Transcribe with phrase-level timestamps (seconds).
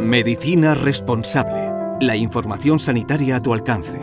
[0.00, 1.72] Medicina responsable.
[2.00, 3.98] La información sanitaria a tu alcance.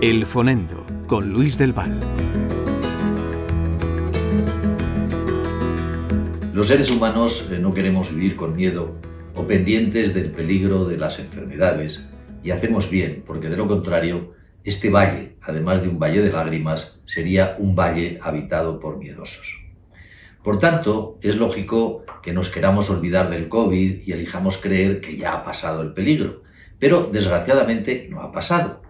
[0.00, 2.00] El Fonendo, con Luis del Val.
[6.52, 8.94] Los seres humanos eh, no queremos vivir con miedo
[9.34, 12.06] o pendientes del peligro de las enfermedades
[12.42, 14.34] y hacemos bien, porque de lo contrario,
[14.64, 19.60] este valle, además de un valle de lágrimas, sería un valle habitado por miedosos.
[20.42, 25.34] Por tanto, es lógico que nos queramos olvidar del COVID y elijamos creer que ya
[25.34, 26.42] ha pasado el peligro,
[26.78, 28.82] pero desgraciadamente no ha pasado.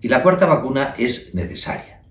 [0.00, 2.02] Y la cuarta vacuna es necesaria.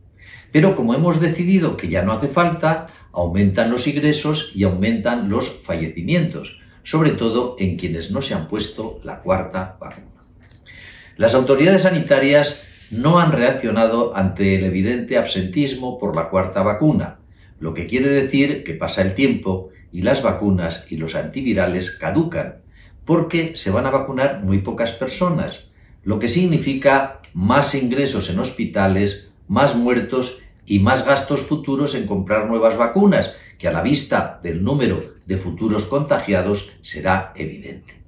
[0.52, 5.49] Pero como hemos decidido que ya no hace falta, aumentan los ingresos y aumentan los
[5.49, 10.07] fallecimientos, sobre todo en quienes no se han puesto la cuarta vacuna.
[11.16, 17.20] Las autoridades sanitarias no han reaccionado ante el evidente absentismo por la cuarta vacuna,
[17.59, 22.57] lo que quiere decir que pasa el tiempo y las vacunas y los antivirales caducan,
[23.05, 25.71] porque se van a vacunar muy pocas personas,
[26.04, 32.48] lo que significa más ingresos en hospitales, más muertos y más gastos futuros en comprar
[32.48, 38.02] nuevas vacunas, que a la vista del número de futuros contagiados será evidente.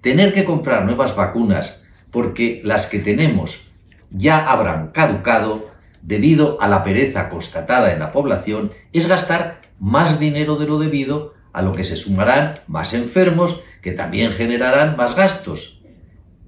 [0.00, 3.71] Tener que comprar nuevas vacunas porque las que tenemos
[4.12, 5.70] ya habrán caducado
[6.02, 11.34] debido a la pereza constatada en la población es gastar más dinero de lo debido,
[11.52, 15.80] a lo que se sumarán más enfermos que también generarán más gastos.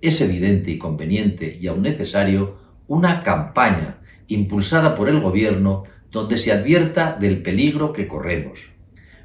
[0.00, 3.98] Es evidente y conveniente y aún necesario una campaña
[4.28, 8.70] impulsada por el gobierno donde se advierta del peligro que corremos.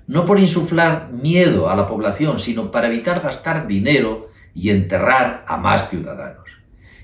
[0.08, 5.58] No por insuflar miedo a la población, sino para evitar gastar dinero y enterrar a
[5.58, 6.49] más ciudadanos.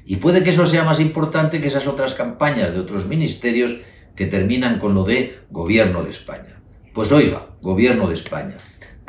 [0.06, 3.76] Y puede que eso sea más importante que esas otras campañas de otros ministerios
[4.16, 6.62] que terminan con lo de Gobierno de España.
[6.94, 8.58] Pues oiga, Gobierno de España,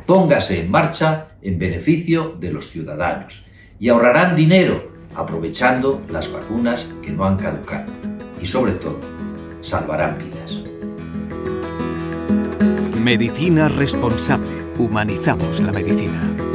[0.06, 3.44] póngase en marcha en beneficio de los ciudadanos
[3.78, 7.92] y ahorrarán dinero aprovechando las vacunas que no han caducado
[8.41, 8.98] y sobre todo
[9.62, 10.62] salvarán vidas.
[13.00, 14.50] Medicina responsable.
[14.78, 16.46] Humanizamos la medicina.